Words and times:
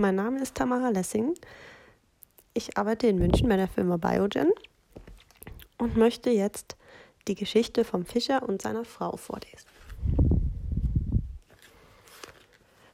Mein 0.00 0.14
Name 0.14 0.40
ist 0.40 0.54
Tamara 0.54 0.88
Lessing. 0.88 1.34
Ich 2.54 2.78
arbeite 2.78 3.06
in 3.06 3.18
München 3.18 3.50
bei 3.50 3.56
der 3.56 3.68
Firma 3.68 3.98
Biogen 3.98 4.50
und 5.76 5.98
möchte 5.98 6.30
jetzt 6.30 6.78
die 7.28 7.34
Geschichte 7.34 7.84
vom 7.84 8.06
Fischer 8.06 8.48
und 8.48 8.62
seiner 8.62 8.86
Frau 8.86 9.18
vorlesen. 9.18 9.68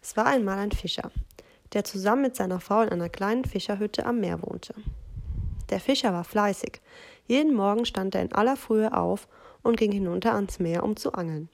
Es 0.02 0.16
war 0.16 0.26
einmal 0.26 0.58
ein 0.58 0.72
Fischer, 0.72 1.12
der 1.74 1.84
zusammen 1.84 2.22
mit 2.22 2.34
seiner 2.34 2.58
Frau 2.58 2.82
in 2.82 2.88
einer 2.88 3.08
kleinen 3.08 3.44
Fischerhütte 3.44 4.04
am 4.04 4.18
Meer 4.18 4.42
wohnte. 4.42 4.74
Der 5.70 5.78
Fischer 5.78 6.12
war 6.12 6.24
fleißig. 6.24 6.80
Jeden 7.28 7.54
Morgen 7.54 7.86
stand 7.86 8.16
er 8.16 8.22
in 8.22 8.32
aller 8.32 8.56
Frühe 8.56 8.92
auf 8.92 9.28
und 9.62 9.76
ging 9.76 9.92
hinunter 9.92 10.34
ans 10.34 10.58
Meer, 10.58 10.82
um 10.82 10.96
zu 10.96 11.12
angeln. 11.12 11.50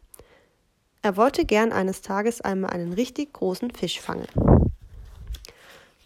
Er 1.03 1.19
wollte 1.19 1.45
gern 1.45 1.73
eines 1.73 2.01
Tages 2.01 2.41
einmal 2.41 2.71
einen 2.71 2.95
richtig 2.95 3.35
großen 3.35 3.71
Fisch 3.73 4.01
fangen. 4.01 4.29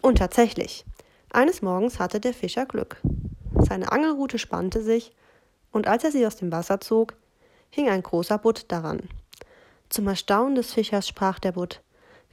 Und 0.06 0.18
tatsächlich, 0.18 0.84
eines 1.30 1.62
Morgens 1.62 1.98
hatte 1.98 2.20
der 2.20 2.32
Fischer 2.32 2.64
Glück. 2.64 2.98
Seine 3.58 3.90
Angelrute 3.90 4.38
spannte 4.38 4.80
sich, 4.80 5.10
und 5.72 5.88
als 5.88 6.04
er 6.04 6.12
sie 6.12 6.24
aus 6.24 6.36
dem 6.36 6.52
Wasser 6.52 6.80
zog, 6.80 7.14
hing 7.70 7.88
ein 7.88 8.04
großer 8.04 8.38
Butt 8.38 8.66
daran. 8.68 9.00
Zum 9.88 10.06
Erstaunen 10.06 10.54
des 10.54 10.72
Fischers 10.72 11.08
sprach 11.08 11.40
der 11.40 11.50
Butt 11.50 11.82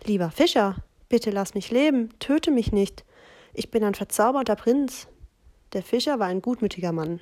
Lieber 0.04 0.30
Fischer, 0.30 0.76
bitte 1.10 1.32
lass 1.32 1.56
mich 1.56 1.72
leben, 1.72 2.12
töte 2.20 2.52
mich 2.52 2.72
nicht. 2.72 3.06
Ich 3.56 3.72
bin 3.72 3.84
ein 3.84 3.96
verzauberter 3.96 4.56
Prinz. 4.56 5.08
Der 5.74 5.82
Fischer 5.82 6.20
war 6.20 6.28
ein 6.28 6.44
gutmütiger 6.44 6.92
Mann 6.92 7.22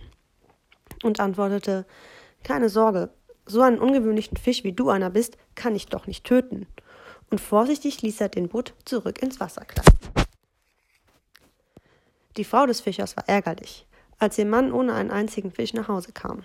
und 1.02 1.21
antwortete 1.21 1.85
Keine 2.43 2.68
Sorge, 2.68 3.09
so 3.45 3.62
einen 3.62 3.79
ungewöhnlichen 3.79 4.35
Fisch 4.35 4.65
wie 4.65 4.73
du 4.73 4.90
einer 4.90 5.12
bist, 5.12 5.38
kann 5.55 5.77
ich 5.77 5.85
doch 5.85 6.07
nicht 6.07 6.26
töten. 6.26 6.68
Und 7.29 7.40
vorsichtig 7.40 8.02
ließ 8.02 8.20
er 8.20 8.27
den 8.27 8.49
Butt 8.49 8.73
zurück 8.84 9.21
ins 9.21 9.40
Wasser 9.40 9.63
gleiten. 9.63 10.01
Die 12.38 12.44
Frau 12.44 12.66
des 12.66 12.82
Fischers 12.82 13.18
war 13.18 13.27
ärgerlich, 13.27 13.85
als 14.20 14.37
ihr 14.37 14.46
Mann 14.46 14.71
ohne 14.71 14.93
einen 14.93 15.12
einzigen 15.12 15.51
Fisch 15.51 15.74
nach 15.74 15.87
Hause 15.87 16.12
kam. 16.13 16.43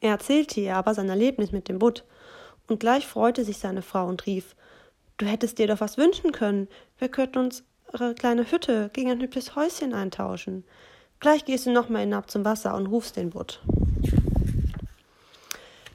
Er 0.00 0.10
erzählte 0.10 0.60
ihr 0.60 0.76
aber 0.76 0.94
sein 0.94 1.08
Erlebnis 1.08 1.52
mit 1.52 1.68
dem 1.68 1.78
Butt, 1.78 2.04
und 2.68 2.80
gleich 2.80 3.06
freute 3.06 3.44
sich 3.44 3.58
seine 3.58 3.82
Frau 3.82 4.06
und 4.06 4.26
rief 4.26 4.54
Du 5.18 5.26
hättest 5.26 5.58
dir 5.58 5.66
doch 5.66 5.80
was 5.80 5.98
wünschen 5.98 6.32
können. 6.32 6.68
Wir 6.98 7.08
könnten 7.08 7.38
unsere 7.38 8.14
kleine 8.14 8.50
Hütte 8.50 8.90
gegen 8.92 9.10
ein 9.10 9.20
hübsches 9.20 9.54
Häuschen 9.54 9.94
eintauschen. 9.94 10.64
Gleich 11.20 11.44
gehst 11.44 11.66
du 11.66 11.72
nochmal 11.72 12.02
hinab 12.02 12.30
zum 12.30 12.44
Wasser 12.44 12.74
und 12.74 12.86
rufst 12.86 13.16
den 13.16 13.30
Butt. 13.30 13.60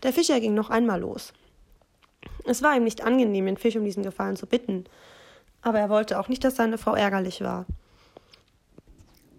Der 0.03 0.13
Fischer 0.13 0.39
ging 0.39 0.53
noch 0.53 0.69
einmal 0.69 1.01
los. 1.01 1.33
Es 2.45 2.61
war 2.61 2.75
ihm 2.75 2.83
nicht 2.83 3.03
angenehm, 3.03 3.45
den 3.45 3.57
Fisch 3.57 3.75
um 3.75 3.83
diesen 3.83 4.03
Gefallen 4.03 4.37
zu 4.37 4.45
bitten, 4.45 4.85
aber 5.61 5.79
er 5.79 5.89
wollte 5.89 6.19
auch 6.19 6.29
nicht, 6.29 6.43
dass 6.43 6.55
seine 6.55 6.77
Frau 6.77 6.95
ärgerlich 6.95 7.41
war. 7.41 7.65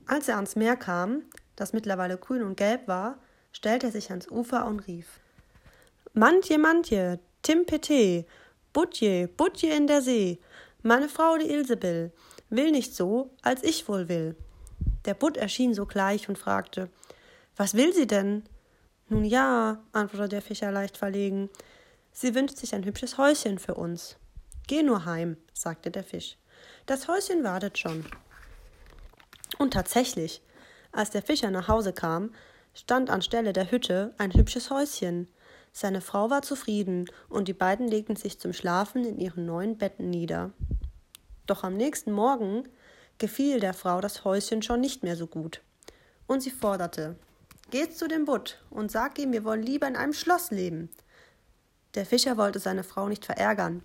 Als 0.08 0.26
er 0.26 0.36
ans 0.36 0.56
Meer 0.56 0.74
kam, 0.74 1.22
das 1.54 1.74
mittlerweile 1.74 2.16
grün 2.16 2.42
und 2.42 2.56
gelb 2.56 2.88
war, 2.88 3.18
stellte 3.52 3.88
er 3.88 3.92
sich 3.92 4.08
ans 4.08 4.26
Ufer 4.28 4.66
und 4.66 4.80
rief 4.80 5.20
Mantje, 6.14 6.58
Mantje, 6.58 7.20
Timpete, 7.42 8.24
Butje, 8.72 9.28
Butje 9.28 9.74
in 9.74 9.86
der 9.86 10.00
See, 10.00 10.38
meine 10.82 11.10
Frau 11.10 11.36
die 11.36 11.50
Ilsebill, 11.50 12.10
will 12.48 12.70
nicht 12.70 12.94
so, 12.94 13.30
als 13.42 13.62
ich 13.62 13.86
wohl 13.86 14.08
will. 14.08 14.34
Der 15.04 15.12
Butt 15.12 15.36
erschien 15.36 15.74
sogleich 15.74 16.28
und 16.30 16.38
fragte 16.38 16.88
Was 17.56 17.74
will 17.74 17.92
sie 17.92 18.06
denn? 18.06 18.44
Nun 19.10 19.24
ja, 19.24 19.78
antwortete 19.92 20.30
der 20.30 20.42
Fischer 20.42 20.72
leicht 20.72 20.96
verlegen, 20.96 21.50
sie 22.12 22.34
wünscht 22.34 22.56
sich 22.56 22.74
ein 22.74 22.84
hübsches 22.84 23.18
Häuschen 23.18 23.58
für 23.58 23.74
uns. 23.74 24.16
Geh 24.66 24.82
nur 24.82 25.04
heim, 25.04 25.36
sagte 25.52 25.90
der 25.90 26.04
Fisch. 26.04 26.38
Das 26.86 27.08
Häuschen 27.08 27.44
wartet 27.44 27.76
schon. 27.76 28.06
Und 29.58 29.72
tatsächlich, 29.72 30.42
als 30.92 31.10
der 31.10 31.22
Fischer 31.22 31.50
nach 31.50 31.68
Hause 31.68 31.92
kam, 31.92 32.32
stand 32.74 33.10
anstelle 33.10 33.52
der 33.52 33.70
Hütte 33.70 34.14
ein 34.18 34.32
hübsches 34.32 34.70
Häuschen. 34.70 35.28
Seine 35.72 36.00
Frau 36.00 36.30
war 36.30 36.42
zufrieden, 36.42 37.06
und 37.28 37.48
die 37.48 37.52
beiden 37.52 37.88
legten 37.88 38.16
sich 38.16 38.38
zum 38.38 38.52
Schlafen 38.52 39.04
in 39.04 39.18
ihren 39.18 39.46
neuen 39.46 39.76
Betten 39.76 40.10
nieder. 40.10 40.52
Doch 41.46 41.64
am 41.64 41.76
nächsten 41.76 42.12
Morgen 42.12 42.68
gefiel 43.18 43.60
der 43.60 43.74
Frau 43.74 44.00
das 44.00 44.24
Häuschen 44.24 44.62
schon 44.62 44.80
nicht 44.80 45.02
mehr 45.02 45.16
so 45.16 45.26
gut. 45.26 45.60
Und 46.26 46.42
sie 46.42 46.50
forderte 46.50 47.16
Geht 47.70 47.98
zu 47.98 48.08
dem 48.08 48.24
Butt 48.24 48.62
und 48.70 48.90
sag 48.90 49.18
ihm, 49.18 49.32
wir 49.32 49.44
wollen 49.44 49.62
lieber 49.62 49.86
in 49.86 49.96
einem 49.96 50.14
Schloss 50.14 50.50
leben. 50.50 50.88
Der 51.94 52.06
Fischer 52.06 52.38
wollte 52.38 52.60
seine 52.60 52.82
Frau 52.82 53.08
nicht 53.08 53.26
verärgern 53.26 53.82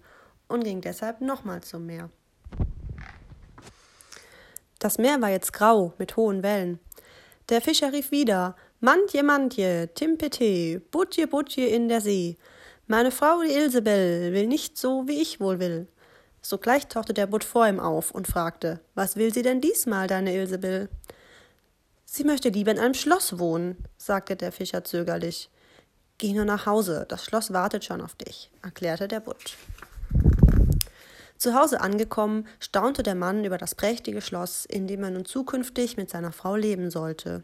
und 0.47 0.63
ging 0.63 0.79
deshalb 0.79 1.19
nochmal 1.19 1.61
zum 1.61 1.85
Meer. 1.85 2.09
Das 4.83 4.97
Meer 4.97 5.21
war 5.21 5.29
jetzt 5.29 5.53
grau 5.53 5.93
mit 5.97 6.17
hohen 6.17 6.43
Wellen. 6.43 6.77
Der 7.47 7.61
Fischer 7.61 7.93
rief 7.93 8.11
wieder 8.11 8.57
Mantje, 8.81 9.23
Mantje, 9.23 9.93
Timpete, 9.93 10.81
Butje, 10.91 11.25
Butje 11.25 11.67
in 11.67 11.87
der 11.87 12.01
See. 12.01 12.35
Meine 12.87 13.11
Frau, 13.11 13.41
die 13.43 13.53
Ilsebell, 13.53 14.33
will 14.33 14.45
nicht 14.45 14.77
so, 14.77 15.07
wie 15.07 15.21
ich 15.21 15.39
wohl 15.39 15.61
will. 15.61 15.87
Sogleich 16.41 16.87
tauchte 16.87 17.13
der 17.13 17.27
Butt 17.27 17.45
vor 17.45 17.65
ihm 17.65 17.79
auf 17.79 18.11
und 18.11 18.27
fragte, 18.27 18.81
was 18.93 19.15
will 19.15 19.33
sie 19.33 19.41
denn 19.41 19.61
diesmal, 19.61 20.07
deine 20.07 20.35
Ilsebell? 20.35 20.89
Sie 22.03 22.25
möchte 22.25 22.49
lieber 22.49 22.71
in 22.71 22.79
einem 22.79 22.93
Schloss 22.93 23.39
wohnen, 23.39 23.77
sagte 23.95 24.35
der 24.35 24.51
Fischer 24.51 24.83
zögerlich. 24.83 25.49
Geh 26.17 26.33
nur 26.33 26.43
nach 26.43 26.65
Hause, 26.65 27.05
das 27.07 27.23
Schloss 27.23 27.53
wartet 27.53 27.85
schon 27.85 28.01
auf 28.01 28.15
dich, 28.15 28.51
erklärte 28.61 29.07
der 29.07 29.21
Butt. 29.21 29.55
Zu 31.43 31.55
Hause 31.55 31.81
angekommen, 31.81 32.47
staunte 32.61 33.03
der 33.03 33.15
Mann 33.15 33.43
über 33.43 33.57
das 33.57 33.75
prächtige 33.75 34.21
Schloss, 34.21 34.63
in 34.63 34.87
dem 34.87 35.03
er 35.03 35.11
nun 35.11 35.25
zukünftig 35.25 35.97
mit 35.97 36.09
seiner 36.09 36.31
Frau 36.31 36.55
leben 36.55 36.89
sollte. 36.89 37.43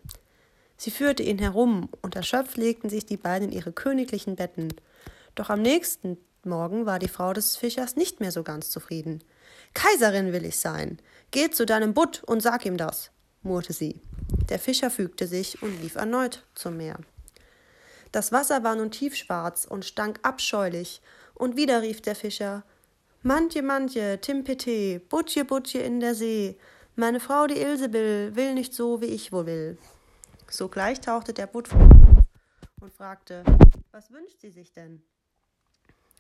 Sie 0.78 0.90
führte 0.90 1.22
ihn 1.22 1.38
herum, 1.38 1.90
und 2.02 2.16
erschöpft 2.16 2.56
legten 2.56 2.90
sich 2.90 3.06
die 3.06 3.18
beiden 3.18 3.50
in 3.50 3.54
ihre 3.54 3.74
königlichen 3.74 4.38
Betten. 4.38 4.74
Doch 5.36 5.50
am 5.50 5.62
nächsten 5.62 6.18
Morgen 6.46 6.86
war 6.86 6.98
die 6.98 7.10
Frau 7.10 7.34
des 7.34 7.58
Fischers 7.58 7.98
nicht 7.98 8.22
mehr 8.22 8.32
so 8.32 8.42
ganz 8.42 8.70
zufrieden. 8.70 9.22
Kaiserin 9.74 10.32
will 10.32 10.46
ich 10.46 10.60
sein. 10.60 11.02
Geh 11.32 11.50
zu 11.50 11.66
deinem 11.66 11.94
Butt 11.94 12.24
und 12.26 12.42
sag 12.42 12.66
ihm 12.66 12.78
das, 12.78 13.12
murrte 13.42 13.74
sie. 13.74 14.00
Der 14.48 14.60
Fischer 14.60 14.92
fügte 14.92 15.28
sich 15.28 15.62
und 15.62 15.82
lief 15.82 15.96
erneut 15.96 16.46
zum 16.56 16.78
Meer. 16.78 17.00
Das 18.14 18.32
Wasser 18.32 18.64
war 18.64 18.78
nun 18.78 18.92
tiefschwarz 18.92 19.66
und 19.66 19.84
stank 19.84 20.22
abscheulich, 20.24 21.02
und 21.36 21.58
wieder 21.58 21.82
rief 21.82 22.00
der 22.00 22.16
Fischer 22.16 22.64
Mantje, 23.22 23.62
Mantje, 23.62 24.18
Timpete, 24.22 25.02
Butje, 25.10 25.44
Butje 25.44 25.82
in 25.82 26.00
der 26.00 26.16
See. 26.16 26.58
Meine 26.96 27.20
Frau, 27.20 27.48
die 27.48 27.60
Ilsebill, 27.60 28.34
will 28.34 28.54
nicht 28.54 28.74
so, 28.74 29.02
wie 29.02 29.08
ich 29.08 29.34
wohl 29.34 29.46
will. 29.46 29.78
Sogleich 30.50 31.02
tauchte 31.02 31.34
der 31.34 31.48
Butt 31.48 31.70
auf 31.74 31.82
und 32.80 32.94
fragte, 32.94 33.44
was 33.92 34.10
wünscht 34.14 34.40
sie 34.40 34.52
sich 34.52 34.72
denn? 34.72 35.02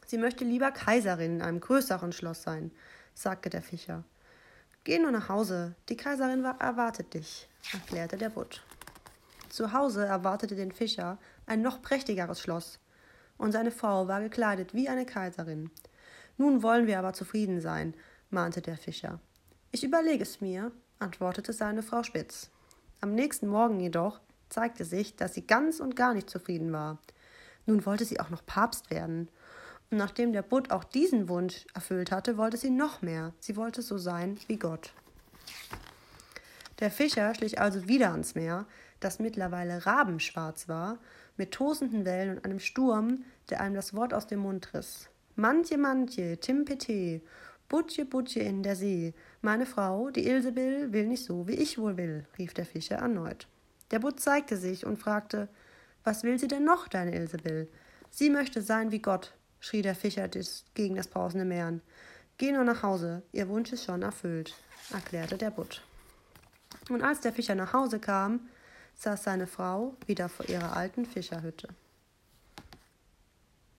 Sie 0.07 0.17
möchte 0.17 0.43
lieber 0.43 0.71
Kaiserin 0.71 1.35
in 1.37 1.41
einem 1.41 1.61
größeren 1.61 2.11
Schloss 2.11 2.43
sein, 2.43 2.69
sagte 3.13 3.49
der 3.49 3.61
Fischer. 3.61 4.03
Geh 4.83 4.99
nur 4.99 5.11
nach 5.11 5.29
Hause, 5.29 5.75
die 5.87 5.95
Kaiserin 5.95 6.43
erwartet 6.43 7.13
dich, 7.13 7.47
erklärte 7.71 8.17
der 8.17 8.29
Butt. 8.29 8.61
Zu 9.47 9.71
Hause 9.71 10.05
erwartete 10.05 10.57
den 10.57 10.73
Fischer 10.73 11.17
ein 11.45 11.61
noch 11.61 11.81
prächtigeres 11.81 12.41
Schloss, 12.41 12.77
und 13.37 13.53
seine 13.53 13.71
Frau 13.71 14.09
war 14.09 14.19
gekleidet 14.19 14.73
wie 14.73 14.89
eine 14.89 15.05
Kaiserin. 15.05 15.71
Nun 16.39 16.63
wollen 16.63 16.87
wir 16.87 16.97
aber 16.97 17.11
zufrieden 17.11 17.59
sein, 17.59 17.93
mahnte 18.29 18.61
der 18.61 18.77
Fischer. 18.77 19.19
Ich 19.73 19.83
überlege 19.83 20.23
es 20.23 20.39
mir, 20.39 20.71
antwortete 20.97 21.51
seine 21.51 21.83
Frau 21.83 22.01
Spitz. 22.01 22.49
Am 23.01 23.13
nächsten 23.13 23.47
Morgen 23.47 23.81
jedoch 23.81 24.21
zeigte 24.47 24.85
sich, 24.85 25.17
dass 25.17 25.33
sie 25.33 25.45
ganz 25.45 25.81
und 25.81 25.97
gar 25.97 26.13
nicht 26.13 26.29
zufrieden 26.29 26.71
war. 26.71 26.97
Nun 27.65 27.85
wollte 27.85 28.05
sie 28.05 28.21
auch 28.21 28.29
noch 28.29 28.45
Papst 28.45 28.89
werden. 28.89 29.27
Und 29.91 29.97
nachdem 29.97 30.31
der 30.31 30.41
Butt 30.41 30.71
auch 30.71 30.85
diesen 30.85 31.27
Wunsch 31.27 31.65
erfüllt 31.73 32.09
hatte, 32.09 32.37
wollte 32.37 32.55
sie 32.55 32.69
noch 32.69 33.01
mehr. 33.01 33.33
Sie 33.41 33.57
wollte 33.57 33.81
so 33.81 33.97
sein 33.97 34.39
wie 34.47 34.57
Gott. 34.57 34.93
Der 36.79 36.89
Fischer 36.89 37.35
schlich 37.35 37.59
also 37.59 37.89
wieder 37.89 38.11
ans 38.11 38.35
Meer, 38.35 38.65
das 39.01 39.19
mittlerweile 39.19 39.85
rabenschwarz 39.85 40.69
war, 40.69 40.99
mit 41.35 41.51
tosenden 41.51 42.05
Wellen 42.05 42.37
und 42.37 42.45
einem 42.45 42.61
Sturm, 42.61 43.25
der 43.49 43.59
einem 43.59 43.75
das 43.75 43.93
Wort 43.93 44.13
aus 44.13 44.25
dem 44.25 44.39
Mund 44.39 44.73
riss. 44.73 45.09
Mantje, 45.39 45.77
Mantje, 45.77 46.37
Timpete, 46.37 47.21
Butje, 47.69 48.05
Butje 48.05 48.43
in 48.43 48.61
der 48.61 48.75
See. 48.75 49.13
Meine 49.41 49.65
Frau, 49.65 50.09
die 50.09 50.27
Ilsebill, 50.27 50.91
will 50.91 51.07
nicht 51.07 51.23
so, 51.23 51.47
wie 51.47 51.53
ich 51.53 51.77
wohl 51.77 51.95
will, 51.95 52.25
rief 52.37 52.53
der 52.53 52.65
Fischer 52.65 52.97
erneut. 52.97 53.47
Der 53.91 53.99
Butt 53.99 54.19
zeigte 54.19 54.57
sich 54.57 54.85
und 54.85 54.97
fragte, 54.97 55.47
was 56.03 56.23
will 56.23 56.37
sie 56.37 56.47
denn 56.47 56.65
noch, 56.65 56.87
deine 56.87 57.15
Ilsebill? 57.15 57.69
Sie 58.09 58.29
möchte 58.29 58.61
sein 58.61 58.91
wie 58.91 58.99
Gott, 58.99 59.33
schrie 59.59 59.81
der 59.81 59.95
Fischer 59.95 60.27
gegen 60.73 60.95
das 60.95 61.07
brausende 61.07 61.45
Meer 61.45 61.67
an. 61.67 61.81
Geh 62.37 62.51
nur 62.51 62.63
nach 62.63 62.83
Hause, 62.83 63.23
ihr 63.31 63.47
Wunsch 63.49 63.71
ist 63.71 63.85
schon 63.85 64.01
erfüllt, 64.01 64.55
erklärte 64.91 65.37
der 65.37 65.51
Butt. 65.51 65.83
Und 66.89 67.01
als 67.01 67.21
der 67.21 67.33
Fischer 67.33 67.55
nach 67.55 67.73
Hause 67.73 67.99
kam, 67.99 68.41
saß 68.95 69.23
seine 69.23 69.47
Frau 69.47 69.95
wieder 70.05 70.27
vor 70.27 70.49
ihrer 70.49 70.75
alten 70.75 71.05
Fischerhütte. 71.05 71.69